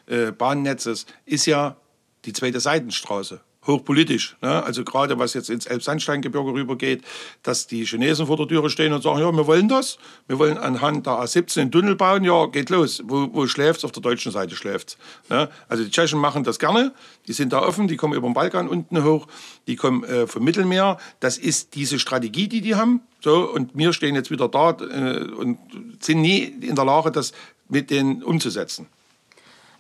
äh, 0.08 0.32
Bahnnetzes, 0.32 1.06
ist 1.26 1.46
ja 1.46 1.78
die 2.26 2.34
zweite 2.34 2.60
Seitenstraße 2.60 3.42
hochpolitisch. 3.68 4.36
Ne? 4.42 4.64
Also 4.64 4.84
gerade 4.84 5.18
was 5.20 5.34
jetzt 5.34 5.50
ins 5.50 5.66
Elbsandsteingebirge 5.66 6.54
rübergeht, 6.54 7.04
dass 7.44 7.68
die 7.68 7.86
Chinesen 7.86 8.28
vor 8.28 8.38
der 8.38 8.48
Türe 8.48 8.70
stehen 8.70 8.94
und 8.94 9.02
sagen, 9.02 9.20
ja, 9.20 9.32
wir 9.32 9.48
wollen 9.48 9.68
das. 9.68 9.98
Wir 10.28 10.40
wollen 10.40 10.58
anhand 10.58 11.06
der 11.06 11.14
A17 11.14 11.62
einen 11.62 11.72
Tunnel 11.72 11.96
bauen. 11.96 12.24
Ja, 12.24 12.46
geht 12.48 12.70
los. 12.70 13.02
Wo, 13.06 13.30
wo 13.34 13.48
schläft 13.48 13.84
Auf 13.86 13.92
der 13.92 14.02
deutschen 14.02 14.32
Seite 14.32 14.56
schläft 14.56 14.98
ne? 15.30 15.50
Also 15.68 15.84
die 15.84 15.92
Tschechen 15.92 16.20
machen 16.20 16.44
das 16.44 16.60
gerne. 16.60 16.94
Die 17.28 17.34
sind 17.34 17.54
da 17.54 17.62
offen. 17.62 17.88
Die 17.88 17.98
kommen 17.98 18.14
über 18.14 18.28
den 18.28 18.34
Balkan 18.34 18.68
unten 18.68 19.04
hoch. 19.04 19.28
Die 19.68 19.76
kommen 19.76 20.04
äh, 20.04 20.28
vom 20.28 20.44
Mittelmeer. 20.44 20.98
Das 21.20 21.38
ist 21.38 21.76
diese 21.76 22.00
Strategie, 22.00 22.48
die 22.48 22.62
die 22.62 22.76
haben. 22.76 23.02
So, 23.22 23.50
und 23.52 23.72
wir 23.74 23.94
stehen 23.94 24.16
jetzt 24.16 24.30
wieder 24.32 24.48
da 24.48 24.72
äh, 24.72 25.24
und 25.32 25.58
sind 26.00 26.22
nie 26.22 26.44
in 26.44 26.76
der 26.76 26.86
Lage, 26.86 27.12
das 27.12 27.34
mit 27.70 27.90
denen 27.90 28.22
umzusetzen. 28.22 28.88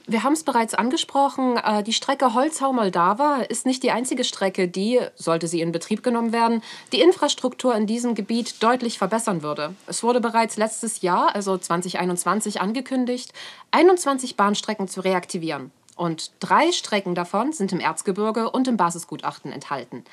Wir 0.08 0.22
haben 0.22 0.34
es 0.34 0.44
bereits 0.44 0.76
angesprochen, 0.76 1.58
äh, 1.58 1.82
die 1.82 1.94
Strecke 1.94 2.36
Holzhau-Moldava 2.36 3.38
ist 3.50 3.66
nicht 3.66 3.82
die 3.82 3.90
einzige 3.90 4.24
Strecke, 4.24 4.68
die, 4.68 5.00
sollte 5.16 5.48
sie 5.48 5.62
in 5.62 5.72
Betrieb 5.72 6.04
genommen 6.04 6.32
werden, 6.32 6.62
die 6.92 7.02
Infrastruktur 7.02 7.76
in 7.76 7.88
diesem 7.88 8.14
Gebiet 8.14 8.62
deutlich 8.62 9.00
verbessern 9.00 9.42
würde. 9.42 9.74
Es 9.88 10.04
wurde 10.04 10.22
bereits 10.22 10.58
letztes 10.58 11.02
Jahr, 11.02 11.34
also 11.34 11.58
2021, 11.58 12.62
angekündigt, 12.62 13.34
21 13.72 14.36
Bahnstrecken 14.36 14.88
zu 14.88 15.02
reaktivieren. 15.02 15.72
Und 15.96 16.32
drei 16.40 16.72
Strecken 16.72 17.16
davon 17.16 17.52
sind 17.52 17.72
im 17.72 17.80
Erzgebirge 17.80 18.52
und 18.52 18.68
im 18.68 18.78
Basisgutachten 18.78 19.52
enthalten. 19.52 20.04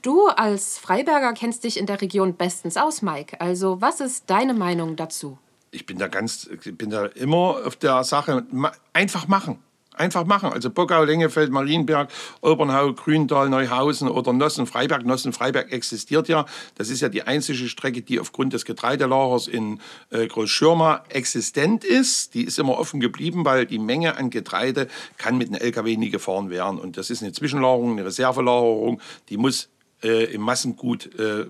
Du 0.00 0.26
als 0.26 0.78
Freiberger 0.78 1.34
kennst 1.34 1.64
dich 1.64 1.76
in 1.76 1.86
der 1.86 2.00
Region 2.00 2.34
bestens 2.34 2.78
aus, 2.78 3.02
Mike. 3.02 3.40
Also 3.42 3.80
was 3.82 4.00
ist 4.00 4.30
deine 4.30 4.54
Meinung 4.54 4.96
dazu? 4.96 5.36
Ich 5.74 5.86
bin 5.86 5.98
da 5.98 6.08
ganz, 6.08 6.48
bin 6.64 6.90
da 6.90 7.06
immer 7.06 7.58
auf 7.64 7.76
der 7.76 8.04
Sache, 8.04 8.46
einfach 8.92 9.28
machen. 9.28 9.58
Einfach 9.96 10.24
machen. 10.24 10.52
Also 10.52 10.70
Bockau, 10.70 11.04
Lengefeld, 11.04 11.52
Marienberg, 11.52 12.10
Obernhau, 12.40 12.94
Gründal, 12.94 13.48
Neuhausen 13.48 14.08
oder 14.08 14.32
Nossen-Freiberg. 14.32 15.06
Nossen-Freiberg 15.06 15.70
existiert 15.70 16.26
ja. 16.26 16.46
Das 16.74 16.90
ist 16.90 17.00
ja 17.00 17.08
die 17.08 17.22
einzige 17.22 17.68
Strecke, 17.68 18.02
die 18.02 18.18
aufgrund 18.18 18.54
des 18.54 18.64
Getreidelagers 18.64 19.46
in 19.46 19.80
äh, 20.10 20.26
Großschirma 20.26 21.04
existent 21.10 21.84
ist. 21.84 22.34
Die 22.34 22.42
ist 22.42 22.58
immer 22.58 22.76
offen 22.76 22.98
geblieben, 22.98 23.44
weil 23.44 23.66
die 23.66 23.78
Menge 23.78 24.16
an 24.16 24.30
Getreide 24.30 24.88
kann 25.16 25.38
mit 25.38 25.48
einem 25.48 25.60
LKW 25.60 25.96
nie 25.96 26.10
gefahren 26.10 26.50
werden. 26.50 26.80
Und 26.80 26.96
das 26.96 27.08
ist 27.08 27.22
eine 27.22 27.30
Zwischenlagerung, 27.30 27.92
eine 27.92 28.06
Reservelagerung, 28.06 29.00
die 29.28 29.36
muss 29.36 29.68
äh, 30.02 30.24
im 30.24 30.40
Massengut 30.40 31.06
äh, 31.20 31.46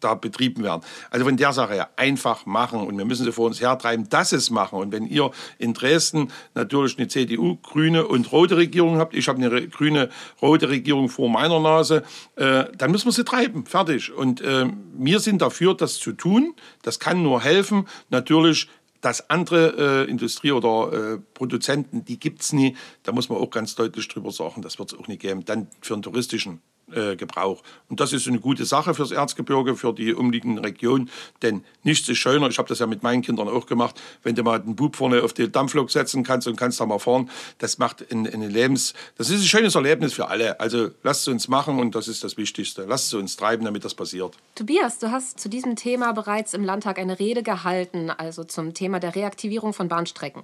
da 0.00 0.14
betrieben 0.14 0.62
werden. 0.62 0.82
Also 1.10 1.24
von 1.24 1.36
der 1.36 1.52
Sache 1.52 1.74
her 1.74 1.90
einfach 1.96 2.46
machen 2.46 2.80
und 2.80 2.96
wir 2.96 3.04
müssen 3.04 3.24
sie 3.24 3.32
vor 3.32 3.46
uns 3.46 3.60
hertreiben, 3.60 4.08
dass 4.08 4.32
es 4.32 4.50
machen. 4.50 4.78
Und 4.78 4.92
wenn 4.92 5.06
ihr 5.06 5.30
in 5.58 5.74
Dresden 5.74 6.30
natürlich 6.54 6.98
eine 6.98 7.08
CDU, 7.08 7.56
grüne 7.56 8.06
und 8.06 8.32
rote 8.32 8.56
Regierung 8.56 8.98
habt, 8.98 9.14
ich 9.14 9.28
habe 9.28 9.38
eine 9.42 9.68
grüne, 9.68 10.10
rote 10.40 10.68
Regierung 10.68 11.08
vor 11.08 11.28
meiner 11.28 11.60
Nase, 11.60 12.02
äh, 12.36 12.64
dann 12.76 12.90
müssen 12.90 13.06
wir 13.06 13.12
sie 13.12 13.24
treiben, 13.24 13.66
fertig. 13.66 14.12
Und 14.12 14.40
äh, 14.40 14.66
wir 14.96 15.20
sind 15.20 15.42
dafür, 15.42 15.74
das 15.74 15.98
zu 15.98 16.12
tun. 16.12 16.54
Das 16.82 16.98
kann 16.98 17.22
nur 17.22 17.40
helfen. 17.40 17.86
Natürlich 18.10 18.68
dass 19.00 19.30
andere 19.30 20.06
äh, 20.06 20.10
Industrie 20.10 20.52
oder 20.52 20.92
äh, 20.92 21.18
Produzenten, 21.34 22.04
die 22.04 22.18
gibt 22.18 22.42
es 22.42 22.52
nie. 22.52 22.76
Da 23.04 23.12
muss 23.12 23.28
man 23.28 23.38
auch 23.38 23.50
ganz 23.50 23.74
deutlich 23.74 24.08
drüber 24.08 24.32
sagen, 24.32 24.62
das 24.62 24.78
wird 24.78 24.92
es 24.92 24.98
auch 24.98 25.06
nicht 25.06 25.22
geben. 25.22 25.44
Dann 25.44 25.68
für 25.80 25.94
einen 25.94 26.02
touristischen 26.02 26.60
äh, 26.92 27.16
Gebrauch. 27.16 27.62
Und 27.88 28.00
das 28.00 28.12
ist 28.12 28.28
eine 28.28 28.40
gute 28.40 28.64
Sache 28.64 28.94
fürs 28.94 29.10
Erzgebirge, 29.10 29.76
für 29.76 29.92
die 29.92 30.14
umliegenden 30.14 30.64
Regionen, 30.64 31.10
denn 31.42 31.64
nichts 31.82 32.08
ist 32.08 32.18
schöner, 32.18 32.48
ich 32.48 32.58
habe 32.58 32.68
das 32.68 32.78
ja 32.78 32.86
mit 32.86 33.02
meinen 33.02 33.22
Kindern 33.22 33.48
auch 33.48 33.66
gemacht, 33.66 34.00
wenn 34.22 34.34
du 34.34 34.42
mal 34.42 34.58
den 34.58 34.76
Bub 34.76 34.96
vorne 34.96 35.22
auf 35.22 35.32
die 35.32 35.50
Dampflok 35.50 35.90
setzen 35.90 36.22
kannst 36.22 36.46
und 36.46 36.56
kannst 36.56 36.80
da 36.80 36.86
mal 36.86 36.98
fahren, 36.98 37.30
das 37.58 37.78
macht 37.78 38.10
ein, 38.10 38.26
ein 38.26 38.42
Lebens, 38.42 38.94
das 39.16 39.30
ist 39.30 39.40
ein 39.40 39.46
schönes 39.46 39.74
Erlebnis 39.74 40.12
für 40.12 40.28
alle. 40.28 40.60
Also 40.60 40.90
lasst 41.02 41.22
es 41.22 41.28
uns 41.28 41.48
machen 41.48 41.78
und 41.78 41.94
das 41.94 42.08
ist 42.08 42.24
das 42.24 42.36
Wichtigste. 42.36 42.84
Lasst 42.84 43.08
es 43.08 43.14
uns 43.14 43.36
treiben, 43.36 43.64
damit 43.64 43.84
das 43.84 43.94
passiert. 43.94 44.36
Tobias, 44.54 44.98
du 44.98 45.10
hast 45.10 45.40
zu 45.40 45.48
diesem 45.48 45.76
Thema 45.76 46.12
bereits 46.12 46.54
im 46.54 46.64
Landtag 46.64 46.98
eine 46.98 47.18
Rede 47.18 47.42
gehalten, 47.42 48.10
also 48.10 48.44
zum 48.44 48.74
Thema 48.74 49.00
der 49.00 49.14
Reaktivierung 49.14 49.72
von 49.72 49.88
Bahnstrecken. 49.88 50.42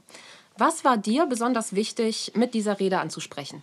Was 0.56 0.84
war 0.84 0.96
dir 0.96 1.26
besonders 1.26 1.74
wichtig, 1.74 2.32
mit 2.36 2.54
dieser 2.54 2.78
Rede 2.78 3.00
anzusprechen? 3.00 3.62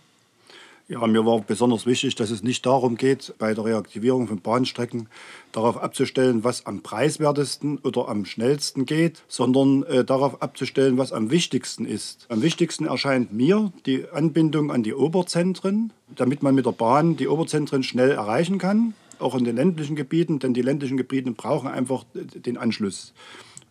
Ja, 0.92 1.06
mir 1.06 1.24
war 1.24 1.40
besonders 1.40 1.86
wichtig, 1.86 2.16
dass 2.16 2.30
es 2.30 2.42
nicht 2.42 2.66
darum 2.66 2.96
geht, 2.98 3.32
bei 3.38 3.54
der 3.54 3.64
Reaktivierung 3.64 4.28
von 4.28 4.42
Bahnstrecken 4.42 5.08
darauf 5.50 5.82
abzustellen, 5.82 6.44
was 6.44 6.66
am 6.66 6.82
preiswertesten 6.82 7.78
oder 7.78 8.08
am 8.08 8.26
schnellsten 8.26 8.84
geht, 8.84 9.22
sondern 9.26 9.84
äh, 9.84 10.04
darauf 10.04 10.42
abzustellen, 10.42 10.98
was 10.98 11.14
am 11.14 11.30
wichtigsten 11.30 11.86
ist. 11.86 12.26
Am 12.28 12.42
wichtigsten 12.42 12.84
erscheint 12.84 13.32
mir 13.32 13.72
die 13.86 14.04
Anbindung 14.10 14.70
an 14.70 14.82
die 14.82 14.92
Oberzentren, 14.92 15.94
damit 16.14 16.42
man 16.42 16.54
mit 16.54 16.66
der 16.66 16.72
Bahn 16.72 17.16
die 17.16 17.26
Oberzentren 17.26 17.82
schnell 17.82 18.10
erreichen 18.10 18.58
kann, 18.58 18.92
auch 19.18 19.34
in 19.34 19.46
den 19.46 19.56
ländlichen 19.56 19.96
Gebieten, 19.96 20.40
denn 20.40 20.52
die 20.52 20.60
ländlichen 20.60 20.98
Gebiete 20.98 21.30
brauchen 21.30 21.70
einfach 21.70 22.04
den 22.12 22.58
Anschluss. 22.58 23.14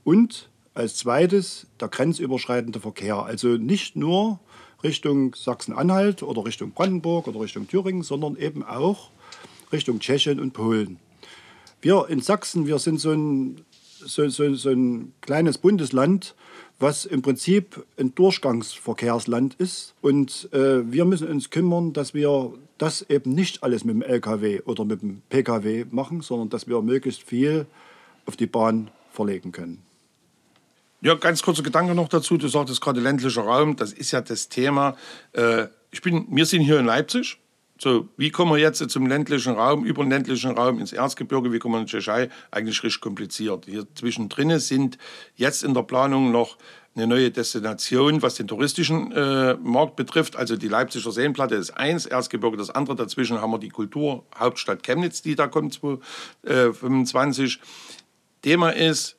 Und 0.04 0.50
als 0.74 0.96
zweites 0.96 1.68
der 1.80 1.90
grenzüberschreitende 1.90 2.80
Verkehr, 2.80 3.18
also 3.18 3.50
nicht 3.58 3.96
nur 3.96 4.40
Richtung 4.84 5.36
Sachsen-Anhalt 5.36 6.24
oder 6.24 6.46
Richtung 6.46 6.72
Brandenburg 6.72 7.28
oder 7.28 7.42
Richtung 7.42 7.68
Thüringen, 7.68 8.04
sondern 8.04 8.36
eben 8.36 8.64
auch 8.64 9.10
Richtung 9.72 10.00
Tschechien 10.00 10.40
und 10.40 10.54
Polen. 10.54 11.00
Wir 11.82 12.08
in 12.10 12.22
Sachsen, 12.22 12.68
wir 12.68 12.80
sind 12.80 13.00
so 13.00 13.12
ein, 13.12 13.62
so, 14.00 14.28
so, 14.30 14.54
so 14.54 14.70
ein 14.70 15.14
kleines 15.22 15.58
Bundesland, 15.58 16.36
was 16.80 17.06
im 17.06 17.22
Prinzip 17.22 17.86
ein 17.98 18.14
Durchgangsverkehrsland 18.16 19.56
ist. 19.56 19.94
Und 20.02 20.50
äh, 20.52 20.92
wir 20.92 21.06
müssen 21.06 21.28
uns 21.28 21.50
kümmern, 21.50 21.94
dass 21.94 22.14
wir 22.14 22.54
das 22.78 23.04
eben 23.10 23.34
nicht 23.34 23.64
alles 23.64 23.84
mit 23.84 23.96
dem 23.96 24.02
LKW 24.02 24.62
oder 24.62 24.86
mit 24.86 25.02
dem 25.02 25.22
PKW 25.30 25.86
machen, 25.92 26.22
sondern 26.22 26.50
dass 26.50 26.68
wir 26.68 26.82
möglichst 26.82 27.24
viel 27.24 27.68
auf 28.26 28.36
die 28.36 28.48
Bahn 28.48 28.90
verlegen 29.12 29.52
können. 29.52 29.91
Ja, 31.04 31.16
ganz 31.16 31.42
kurzer 31.42 31.64
Gedanke 31.64 31.96
noch 31.96 32.10
dazu. 32.10 32.38
Du 32.38 32.48
sagtest 32.48 32.80
gerade 32.80 33.00
ländlicher 33.00 33.42
Raum, 33.42 33.76
das 33.76 33.92
ist 33.92 34.12
ja 34.12 34.22
das 34.22 34.50
Thema. 34.50 34.96
Äh, 35.34 35.66
ich 35.90 36.02
bin, 36.04 36.28
wir 36.30 36.46
sind 36.46 36.62
hier 36.62 36.80
in 36.80 36.86
Leipzig. 36.86 37.40
So, 37.80 38.08
wie 38.18 38.30
kommen 38.30 38.52
wir 38.52 38.60
jetzt 38.60 38.88
zum 38.92 39.08
ländlichen 39.08 39.56
Raum, 39.56 39.84
über 39.84 40.04
den 40.04 40.12
ländlichen 40.12 40.52
Raum 40.52 40.78
ins 40.78 40.94
Erzgebirge, 40.94 41.52
wie 41.52 41.58
kommen 41.58 41.74
wir 41.74 41.80
in 41.80 41.88
die 41.88 41.92
Tschechei? 41.92 42.30
Eigentlich 42.52 42.84
richtig 42.84 43.02
kompliziert. 43.02 43.66
Hier 43.66 43.88
zwischendrin 43.96 44.60
sind 44.60 45.00
jetzt 45.36 45.64
in 45.64 45.74
der 45.74 45.82
Planung 45.82 46.32
noch 46.32 46.58
eine 46.94 47.08
neue 47.08 47.32
Destination, 47.32 48.22
was 48.22 48.36
den 48.36 48.48
touristischen 48.48 49.12
äh, 49.14 49.56
Markt 49.56 49.96
betrifft. 49.96 50.36
Also 50.36 50.56
die 50.56 50.68
Leipziger 50.68 51.12
Seenplatte 51.12 51.56
ist 51.56 51.72
eins, 51.72 52.06
Erzgebirge 52.06 52.58
das 52.58 52.70
andere. 52.70 52.96
Dazwischen 52.96 53.42
haben 53.42 53.50
wir 53.50 53.58
die 53.58 53.70
Kulturhauptstadt 53.70 54.84
Chemnitz, 54.84 55.24
die 55.24 55.34
da 55.34 55.48
kommt 55.48 55.74
2025. 55.74 57.56
Äh, 57.56 57.60
Thema 58.44 58.70
ist, 58.70 59.18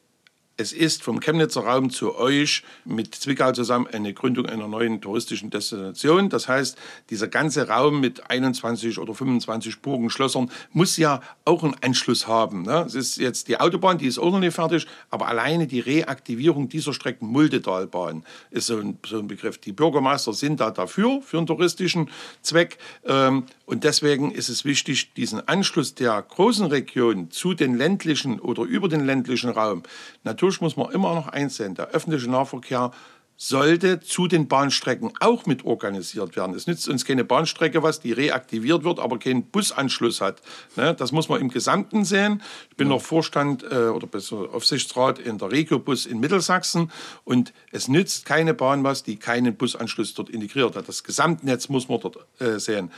es 0.58 0.72
ist 0.72 1.02
vom 1.02 1.20
Chemnitzer 1.20 1.62
Raum 1.62 1.90
zu 1.90 2.14
euch 2.16 2.62
mit 2.84 3.14
Zwickau 3.14 3.52
zusammen 3.52 3.86
eine 3.86 4.12
Gründung 4.12 4.46
einer 4.46 4.68
neuen 4.68 5.00
touristischen 5.00 5.48
Destination. 5.48 6.28
Das 6.28 6.46
heißt, 6.46 6.76
dieser 7.08 7.28
ganze 7.28 7.68
Raum 7.68 8.00
mit 8.00 8.30
21 8.30 8.98
oder 8.98 9.14
25 9.14 9.80
Burgen, 9.80 10.10
Schlössern 10.10 10.50
muss 10.72 10.98
ja 10.98 11.22
auch 11.46 11.64
einen 11.64 11.74
Anschluss 11.80 12.26
haben. 12.26 12.62
Ne? 12.62 12.84
Es 12.86 12.94
ist 12.94 13.16
jetzt 13.16 13.48
die 13.48 13.58
Autobahn, 13.58 13.96
die 13.96 14.06
ist 14.06 14.18
auch 14.18 14.30
noch 14.30 14.40
nicht 14.40 14.54
fertig, 14.54 14.86
aber 15.10 15.26
alleine 15.26 15.66
die 15.66 15.80
Reaktivierung 15.80 16.68
dieser 16.68 16.92
Strecken 16.92 17.28
Muldetalbahn 17.28 18.24
ist 18.50 18.66
so 18.66 18.76
ein, 18.76 18.98
so 19.06 19.18
ein 19.18 19.28
Begriff. 19.28 19.56
Die 19.58 19.72
Bürgermeister 19.72 20.34
sind 20.34 20.60
da 20.60 20.70
dafür, 20.70 21.22
für 21.22 21.38
einen 21.38 21.46
touristischen 21.46 22.10
Zweck. 22.42 22.76
Ähm, 23.06 23.44
und 23.64 23.84
deswegen 23.84 24.30
ist 24.30 24.50
es 24.50 24.66
wichtig, 24.66 25.14
diesen 25.14 25.48
Anschluss 25.48 25.94
der 25.94 26.20
großen 26.20 26.66
Region 26.66 27.30
zu 27.30 27.54
den 27.54 27.74
ländlichen 27.74 28.38
oder 28.38 28.64
über 28.64 28.88
den 28.88 29.06
ländlichen 29.06 29.48
Raum 29.48 29.82
natürlich 30.24 30.41
Natürlich 30.42 30.60
muss 30.60 30.76
man 30.76 30.90
immer 30.90 31.14
noch 31.14 31.28
einsehen, 31.28 31.76
der 31.76 31.90
öffentliche 31.90 32.28
Nahverkehr 32.28 32.90
sollte 33.36 34.00
zu 34.00 34.26
den 34.26 34.48
Bahnstrecken 34.48 35.12
auch 35.20 35.46
mit 35.46 35.64
organisiert 35.64 36.34
werden. 36.34 36.54
Es 36.54 36.66
nützt 36.66 36.88
uns 36.88 37.04
keine 37.04 37.24
Bahnstrecke 37.24 37.82
was, 37.82 38.00
die 38.00 38.10
reaktiviert 38.10 38.82
wird, 38.82 38.98
aber 38.98 39.20
keinen 39.20 39.44
Busanschluss 39.44 40.20
hat. 40.20 40.42
Ne, 40.76 40.94
das 40.94 41.12
muss 41.12 41.28
man 41.28 41.40
im 41.40 41.48
Gesamten 41.48 42.04
sehen. 42.04 42.42
Ich 42.70 42.76
bin 42.76 42.88
ja. 42.88 42.94
noch 42.94 43.02
Vorstand 43.02 43.62
äh, 43.62 43.86
oder 43.86 44.08
besser 44.08 44.52
Aufsichtsrat 44.52 45.20
in 45.20 45.38
der 45.38 45.52
Regiobus 45.52 46.06
in 46.06 46.18
Mittelsachsen 46.18 46.90
und 47.24 47.52
es 47.70 47.86
nützt 47.86 48.26
keine 48.26 48.52
Bahn 48.52 48.82
was, 48.82 49.04
die 49.04 49.16
keinen 49.16 49.56
Busanschluss 49.56 50.14
dort 50.14 50.28
integriert 50.28 50.74
hat. 50.74 50.88
Das 50.88 51.04
Gesamtnetz 51.04 51.68
muss 51.68 51.88
man 51.88 52.00
dort 52.00 52.18
äh, 52.40 52.58
sehen. 52.58 52.90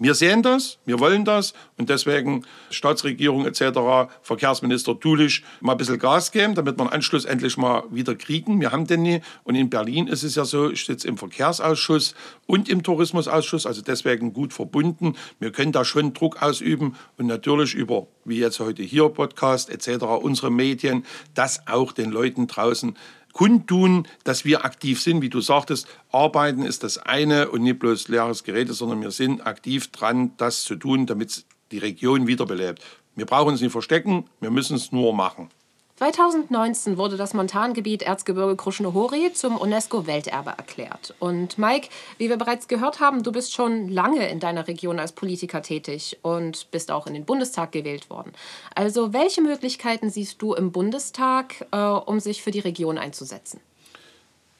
Wir 0.00 0.14
sehen 0.14 0.44
das, 0.44 0.78
wir 0.84 1.00
wollen 1.00 1.24
das 1.24 1.54
und 1.76 1.88
deswegen 1.88 2.44
Staatsregierung 2.70 3.46
etc., 3.46 4.08
Verkehrsminister 4.22 4.94
Dulich 4.94 5.42
mal 5.60 5.72
ein 5.72 5.78
bisschen 5.78 5.98
Gas 5.98 6.30
geben, 6.30 6.54
damit 6.54 6.78
wir 6.78 6.84
den 6.84 6.92
Anschluss 6.92 7.24
endlich 7.24 7.56
mal 7.56 7.82
wieder 7.90 8.14
kriegen. 8.14 8.60
Wir 8.60 8.70
haben 8.70 8.86
den 8.86 9.02
nie. 9.02 9.20
Und 9.42 9.56
in 9.56 9.70
Berlin 9.70 10.06
ist 10.06 10.22
es 10.22 10.36
ja 10.36 10.44
so, 10.44 10.70
ich 10.70 10.86
sitze 10.86 11.08
im 11.08 11.18
Verkehrsausschuss 11.18 12.14
und 12.46 12.68
im 12.68 12.84
Tourismusausschuss, 12.84 13.66
also 13.66 13.82
deswegen 13.82 14.32
gut 14.32 14.52
verbunden. 14.52 15.16
Wir 15.40 15.50
können 15.50 15.72
da 15.72 15.84
schon 15.84 16.12
Druck 16.12 16.40
ausüben 16.40 16.94
und 17.16 17.26
natürlich 17.26 17.74
über, 17.74 18.06
wie 18.24 18.38
jetzt 18.38 18.60
heute 18.60 18.84
hier 18.84 19.08
Podcast 19.08 19.68
etc., 19.68 20.04
unsere 20.04 20.52
Medien, 20.52 21.04
das 21.34 21.66
auch 21.66 21.90
den 21.90 22.12
Leuten 22.12 22.46
draußen 22.46 22.96
kundtun, 23.38 24.08
dass 24.24 24.44
wir 24.44 24.64
aktiv 24.64 25.00
sind. 25.00 25.22
Wie 25.22 25.30
du 25.30 25.40
sagtest, 25.40 25.86
arbeiten 26.10 26.64
ist 26.64 26.82
das 26.82 26.98
eine 26.98 27.48
und 27.50 27.62
nicht 27.62 27.78
bloß 27.78 28.08
leeres 28.08 28.42
Gerede, 28.42 28.74
sondern 28.74 29.00
wir 29.00 29.12
sind 29.12 29.46
aktiv 29.46 29.92
dran, 29.92 30.32
das 30.38 30.64
zu 30.64 30.74
tun, 30.74 31.06
damit 31.06 31.44
die 31.70 31.78
Region 31.78 32.26
wiederbelebt. 32.26 32.84
Wir 33.14 33.26
brauchen 33.26 33.54
es 33.54 33.60
nicht 33.60 33.70
verstecken, 33.70 34.24
wir 34.40 34.50
müssen 34.50 34.74
es 34.74 34.90
nur 34.90 35.14
machen. 35.14 35.50
2019 35.98 36.96
wurde 36.96 37.16
das 37.16 37.34
Montangebiet 37.34 38.02
Erzgebirge 38.02 38.54
Kruschnohori 38.54 39.32
zum 39.32 39.56
UNESCO-Welterbe 39.56 40.50
erklärt. 40.50 41.12
Und 41.18 41.58
Mike, 41.58 41.88
wie 42.18 42.28
wir 42.28 42.36
bereits 42.36 42.68
gehört 42.68 43.00
haben, 43.00 43.24
du 43.24 43.32
bist 43.32 43.52
schon 43.52 43.88
lange 43.88 44.28
in 44.28 44.38
deiner 44.38 44.68
Region 44.68 45.00
als 45.00 45.10
Politiker 45.10 45.60
tätig 45.60 46.16
und 46.22 46.70
bist 46.70 46.92
auch 46.92 47.08
in 47.08 47.14
den 47.14 47.24
Bundestag 47.24 47.72
gewählt 47.72 48.10
worden. 48.10 48.30
Also 48.76 49.12
welche 49.12 49.42
Möglichkeiten 49.42 50.08
siehst 50.08 50.40
du 50.40 50.54
im 50.54 50.70
Bundestag, 50.70 51.66
äh, 51.72 51.76
um 51.78 52.20
sich 52.20 52.44
für 52.44 52.52
die 52.52 52.60
Region 52.60 52.96
einzusetzen? 52.96 53.58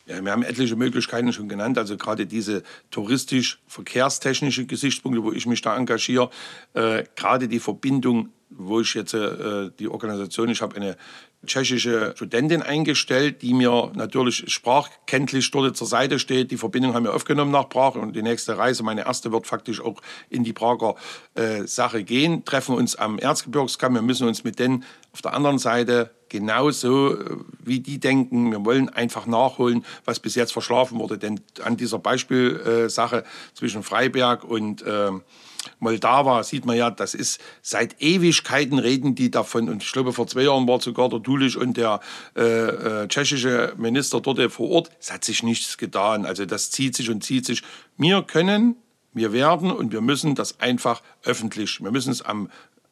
Ja, 0.07 0.21
wir 0.25 0.33
haben 0.33 0.43
etliche 0.43 0.75
Möglichkeiten 0.75 1.33
schon 1.33 1.49
genannt, 1.49 1.79
also 1.79 1.97
gerade 1.97 2.27
diese 2.27 2.65
touristisch-verkehrstechnische 2.91 4.67
Gesichtspunkte, 4.67 5.23
wo 5.23 5.31
ich 5.31 5.47
mich 5.47 5.63
da 5.63 5.77
engagiere, 5.77 6.31
äh, 6.75 7.05
gerade 7.15 7.47
die 7.47 7.61
Verbindung 7.61 8.31
wo 8.51 8.81
ich 8.81 8.95
jetzt 8.95 9.15
äh, 9.15 9.71
die 9.79 9.89
Organisation, 9.89 10.49
ich 10.49 10.63
habe 10.63 10.77
eine 10.77 10.97
tschechische 11.47 12.15
Studentin 12.17 12.63
eingestellt, 12.63 13.43
die 13.43 13.55
mir 13.55 13.93
natürlich 13.95 14.45
sprachkenntlich 14.53 15.51
dort 15.51 15.77
zur 15.77 15.87
Seite 15.87 16.19
steht. 16.19 16.51
Die 16.51 16.57
Verbindung 16.57 16.95
haben 16.95 17.05
wir 17.05 17.15
aufgenommen 17.15 17.53
nach 17.53 17.69
Prag 17.69 17.95
und 17.95 18.17
die 18.17 18.23
nächste 18.23 18.59
Reise, 18.59 18.83
meine 18.83 19.07
erste, 19.07 19.31
wird 19.33 19.47
faktisch 19.47 19.81
auch 19.81 20.01
in 20.31 20.43
die 20.43 20.53
Prager 20.53 20.97
äh, 21.35 21.65
Sache 21.65 22.03
gehen. 22.03 22.45
Treffen 22.45 22.75
uns 22.75 22.97
am 22.97 23.19
Erzgebirgskamm. 23.19 23.95
Wir 23.95 24.03
müssen 24.03 24.27
uns 24.27 24.43
mit 24.43 24.59
denen 24.59 24.85
auf 25.13 25.23
der 25.23 25.35
anderen 25.35 25.59
Seite 25.59 26.11
genauso 26.29 27.15
äh, 27.15 27.37
wie 27.63 27.81
die 27.81 28.01
denken. 28.01 28.51
Wir 28.51 28.65
wollen 28.65 28.89
einfach 28.89 29.27
nachholen, 29.27 29.85
was 30.05 30.19
bis 30.19 30.35
jetzt 30.35 30.53
verschlafen 30.53 30.99
wurde. 30.99 31.19
Denn 31.19 31.41
an 31.63 31.77
dieser 31.77 32.01
Beispielsache 32.01 33.25
zwischen 33.55 33.85
Freiberg 33.85 34.43
und 34.43 34.83
äh, 34.83 35.13
Moldau 35.79 36.43
sieht 36.43 36.65
man 36.65 36.77
ja, 36.77 36.91
das 36.91 37.15
ist 37.15 37.41
seit 37.63 38.01
Ewigkeiten 38.01 38.79
reden 38.79 39.15
die 39.15 39.31
davon. 39.31 39.69
Und 39.69 39.83
ich 39.83 39.93
glaube, 39.93 40.13
vor 40.13 40.27
zwei 40.27 40.43
Jahren 40.43 40.67
war 40.67 40.81
sogar 40.81 41.09
der 41.09 41.21
Dulisch 41.21 41.57
und 41.57 41.77
der 41.77 42.01
äh, 42.37 42.43
äh, 42.43 43.09
tschechische 43.09 43.75
Minister 43.77 44.21
dort 44.21 44.41
vor 44.53 44.71
Ort. 44.71 44.91
Es 45.01 45.13
hat 45.13 45.25
sich 45.25 45.43
nichts 45.43 45.79
getan. 45.79 46.25
Also 46.25 46.47
das 46.47 46.71
zieht 46.71 46.97
sich 46.97 47.11
und 47.11 47.25
zieht 47.25 47.47
sich. 47.47 47.63
Wir 47.97 48.23
können, 48.23 48.77
wir 49.13 49.33
werden 49.33 49.71
und 49.71 49.93
wir 49.93 50.01
müssen 50.01 50.35
das 50.35 50.61
einfach 50.61 51.03
öffentlich. 51.25 51.83
Wir 51.83 51.91
müssen 51.91 52.11
es 52.11 52.23
am 52.23 52.49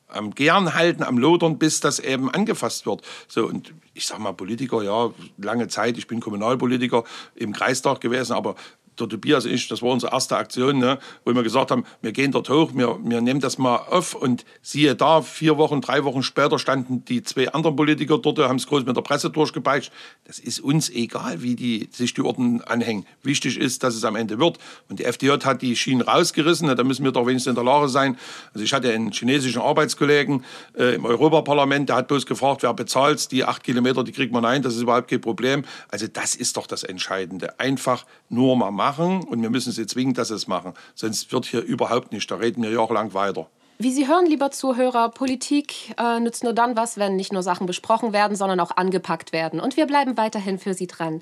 am 0.09 0.35
Gern 0.35 0.75
halten, 0.75 1.03
am 1.03 1.19
Lodern, 1.19 1.59
bis 1.59 1.81
das 1.81 1.99
eben 1.99 2.31
angefasst 2.31 2.87
wird. 2.87 3.03
So, 3.29 3.47
und 3.47 3.75
ich 3.93 4.07
sage 4.07 4.23
mal, 4.23 4.33
Politiker, 4.33 4.83
ja, 4.83 5.11
lange 5.37 5.69
Zeit, 5.69 5.99
ich 5.99 6.07
bin 6.07 6.21
Kommunalpolitiker 6.21 7.05
im 7.35 7.53
Kreistag 7.53 8.01
gewesen, 8.01 8.33
aber 8.33 8.55
der 8.99 9.09
Tobias 9.09 9.45
und 9.45 9.53
ich, 9.53 9.69
das 9.69 9.83
war 9.83 9.91
unsere 9.91 10.13
erste 10.13 10.37
Aktion, 10.37 10.79
ne, 10.79 10.99
wo 11.25 11.35
wir 11.35 11.43
gesagt 11.43 11.71
haben, 11.71 11.85
wir 12.03 12.13
gehen 12.13 12.33
dort 12.33 12.49
hoch, 12.49 12.73
wir, 12.75 12.99
wir 13.03 13.21
nehmen 13.21 13.41
das 13.41 13.59
mal 13.59 13.77
auf 13.77 14.15
und 14.15 14.45
siehe 14.63 14.95
da, 14.95 15.23
vier 15.23 15.59
Wochen, 15.59 15.81
drei 15.81 16.05
Wochen 16.05 16.23
später 16.23 16.59
standen 16.59 17.05
die 17.05 17.23
zwei 17.23 17.53
anderen 17.53 17.77
Politiker 17.77 18.19
dort, 18.19 18.39
haben 18.39 18.57
es 18.57 18.67
groß 18.67 18.85
mit 18.85 18.97
der 18.97 19.03
Presse 19.03 19.31
durchgepeitscht. 19.31 19.93
Das 20.25 20.39
ist 20.39 20.61
uns 20.61 20.91
egal, 20.91 21.43
wie 21.43 21.55
die 21.55 21.89
sich 21.93 22.15
die 22.15 22.23
Orden 22.23 22.63
anhängen. 22.63 23.07
Wichtig 23.23 23.59
ist, 23.59 23.83
dass 23.83 23.95
es 23.95 24.05
am 24.05 24.17
Ende 24.17 24.39
wird. 24.39 24.59
Und 24.89 24.99
die 24.99 25.05
FDJ 25.05 25.45
hat 25.45 25.63
die 25.63 25.77
Schienen 25.77 26.03
rausgerissen, 26.03 26.69
ne, 26.69 26.75
da 26.75 26.85
müssen 26.85 27.05
wir 27.05 27.13
doch 27.13 27.27
wenigstens 27.27 27.51
in 27.51 27.55
der 27.55 27.65
Lage 27.65 27.89
sein. 27.89 28.17
Also 28.53 28.65
ich 28.65 28.73
hatte 28.73 28.93
einen 28.93 29.13
chinesischen 29.13 29.61
Arbeitskollegen 29.61 30.45
äh, 30.77 30.95
im 30.95 31.05
Europaparlament, 31.05 31.89
der 31.89 31.97
hat 31.97 32.09
bloß 32.09 32.27
gefragt, 32.27 32.63
wer 32.63 32.75
bezahlt 32.75 33.31
die 33.33 33.45
acht 33.45 33.63
Kilometer, 33.63 34.05
die 34.05 34.13
kriegt 34.13 34.33
man 34.33 34.45
ein, 34.45 34.63
das 34.63 34.75
ist 34.75 34.83
überhaupt 34.83 35.09
kein 35.09 35.21
Problem. 35.21 35.65
Also 35.89 36.07
das 36.07 36.35
ist 36.35 36.57
doch 36.57 36.67
das 36.67 36.83
Entscheidende. 36.83 37.59
Einfach 37.59 38.05
nur 38.29 38.57
mal 38.57 38.71
machen 38.71 38.86
machen 38.87 39.25
und 39.25 39.43
wir 39.43 39.51
müssen 39.51 39.73
sie 39.73 39.87
zwingen, 39.87 40.15
dass 40.15 40.29
sie 40.29 40.35
es 40.35 40.47
machen. 40.47 40.73
Sonst 40.95 41.33
wird 41.33 41.47
hier 41.47 41.63
überhaupt 41.63 42.13
nicht. 42.13 42.31
Da 42.31 42.37
reden 42.37 42.63
wir 42.63 42.71
jahrelang 42.71 43.15
weiter. 43.15 43.49
Wie 43.79 43.93
Sie 43.93 44.09
hören, 44.09 44.25
lieber 44.25 44.51
Zuhörer, 44.51 45.11
Politik 45.11 45.95
äh, 45.99 46.19
nützt 46.19 46.45
nur 46.45 46.55
dann 46.55 46.77
was, 46.77 46.97
wenn 46.97 47.15
nicht 47.15 47.35
nur 47.35 47.43
Sachen 47.43 47.67
besprochen 47.67 48.15
werden, 48.15 48.35
sondern 48.35 48.59
auch 48.59 48.75
angepackt 48.75 49.35
werden. 49.35 49.61
Und 49.61 49.77
wir 49.77 49.85
bleiben 49.87 50.17
weiterhin 50.17 50.59
für 50.59 50.73
Sie 50.73 50.87
dran. 50.87 51.21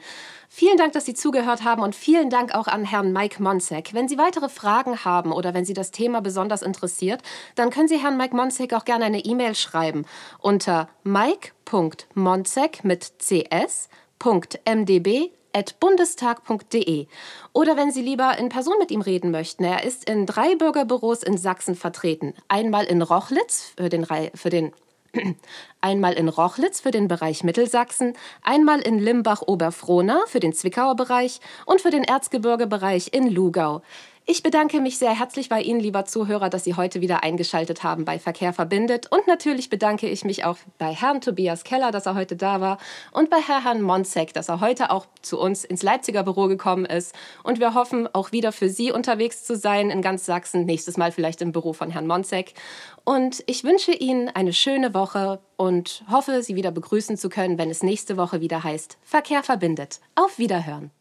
Vielen 0.48 0.76
Dank, 0.76 0.92
dass 0.92 1.04
Sie 1.04 1.14
zugehört 1.14 1.64
haben 1.64 1.82
und 1.82 1.96
vielen 1.96 2.30
Dank 2.30 2.54
auch 2.54 2.68
an 2.68 2.84
Herrn 2.84 3.12
Mike 3.12 3.42
Monsek. 3.42 3.92
Wenn 3.92 4.06
Sie 4.06 4.18
weitere 4.18 4.48
Fragen 4.48 5.04
haben 5.04 5.32
oder 5.32 5.52
wenn 5.52 5.64
Sie 5.64 5.74
das 5.74 5.90
Thema 5.90 6.20
besonders 6.20 6.62
interessiert, 6.62 7.22
dann 7.56 7.70
können 7.70 7.88
Sie 7.88 7.98
Herrn 7.98 8.16
Mike 8.16 8.36
Monsek 8.36 8.72
auch 8.72 8.84
gerne 8.84 9.06
eine 9.06 9.24
E-Mail 9.24 9.56
schreiben 9.56 10.04
unter 10.38 10.88
mike.monsek 11.02 12.84
mit 12.84 13.14
cs.mdb 13.18 13.88
bundestag.de. 15.80 17.06
Oder 17.52 17.76
wenn 17.76 17.92
Sie 17.92 18.02
lieber 18.02 18.36
in 18.38 18.48
Person 18.48 18.74
mit 18.78 18.90
ihm 18.90 19.00
reden 19.00 19.30
möchten, 19.30 19.64
er 19.64 19.84
ist 19.84 20.08
in 20.08 20.26
drei 20.26 20.54
Bürgerbüros 20.56 21.22
in 21.22 21.38
Sachsen 21.38 21.74
vertreten. 21.74 22.34
Einmal 22.48 22.84
in 22.84 23.02
Rochlitz 23.02 23.72
für 23.76 23.88
den, 23.88 24.06
für 24.34 24.50
den 24.50 24.72
einmal 25.80 26.14
in 26.14 26.28
Rochlitz 26.28 26.80
für 26.80 26.90
den 26.90 27.08
Bereich 27.08 27.44
Mittelsachsen, 27.44 28.14
einmal 28.42 28.80
in 28.80 28.98
Limbach-Oberfrohna 28.98 30.24
für 30.26 30.40
den 30.40 30.52
Zwickauer 30.52 30.96
Bereich 30.96 31.40
und 31.66 31.80
für 31.80 31.90
den 31.90 32.04
Erzgebirgebereich 32.04 33.10
in 33.12 33.28
Lugau. 33.28 33.82
Ich 34.26 34.42
bedanke 34.42 34.80
mich 34.80 34.96
sehr 34.96 35.18
herzlich 35.18 35.50
bei 35.50 35.60
Ihnen, 35.60 35.80
lieber 35.80 36.06
Zuhörer, 36.06 36.48
dass 36.48 36.64
Sie 36.64 36.76
heute 36.76 37.02
wieder 37.02 37.22
eingeschaltet 37.22 37.82
haben 37.82 38.06
bei 38.06 38.18
Verkehr 38.18 38.54
verbindet. 38.54 39.06
Und 39.12 39.26
natürlich 39.26 39.68
bedanke 39.68 40.08
ich 40.08 40.24
mich 40.24 40.46
auch 40.46 40.56
bei 40.78 40.94
Herrn 40.94 41.20
Tobias 41.20 41.62
Keller, 41.62 41.90
dass 41.90 42.06
er 42.06 42.14
heute 42.14 42.34
da 42.34 42.58
war, 42.58 42.78
und 43.12 43.28
bei 43.28 43.36
Herrn 43.36 43.82
Monzek, 43.82 44.32
dass 44.32 44.48
er 44.48 44.60
heute 44.60 44.90
auch 44.90 45.04
zu 45.20 45.38
uns 45.38 45.62
ins 45.62 45.82
Leipziger 45.82 46.22
Büro 46.22 46.46
gekommen 46.46 46.86
ist. 46.86 47.14
Und 47.42 47.60
wir 47.60 47.74
hoffen, 47.74 48.08
auch 48.14 48.32
wieder 48.32 48.52
für 48.52 48.70
Sie 48.70 48.90
unterwegs 48.92 49.44
zu 49.44 49.56
sein 49.56 49.90
in 49.90 50.00
ganz 50.00 50.24
Sachsen, 50.24 50.64
nächstes 50.64 50.96
Mal 50.96 51.12
vielleicht 51.12 51.42
im 51.42 51.52
Büro 51.52 51.74
von 51.74 51.90
Herrn 51.90 52.06
Monzek. 52.06 52.54
Und 53.04 53.44
ich 53.46 53.62
wünsche 53.62 53.92
Ihnen 53.92 54.30
eine 54.30 54.54
schöne 54.54 54.94
Woche 54.94 55.40
und 55.58 56.02
hoffe, 56.10 56.42
Sie 56.42 56.56
wieder 56.56 56.70
begrüßen 56.70 57.18
zu 57.18 57.28
können, 57.28 57.58
wenn 57.58 57.68
es 57.68 57.82
nächste 57.82 58.16
Woche 58.16 58.40
wieder 58.40 58.64
heißt 58.64 58.96
Verkehr 59.02 59.42
verbindet. 59.42 60.00
Auf 60.14 60.38
Wiederhören. 60.38 60.92